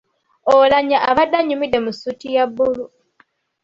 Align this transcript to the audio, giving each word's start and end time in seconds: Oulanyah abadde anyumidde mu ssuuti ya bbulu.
Oulanyah 0.51 1.05
abadde 1.09 1.35
anyumidde 1.39 1.77
mu 1.85 1.91
ssuuti 1.95 2.27
ya 2.35 2.45
bbulu. 2.49 2.85